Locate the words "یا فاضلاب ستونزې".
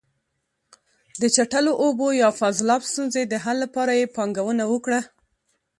2.21-3.21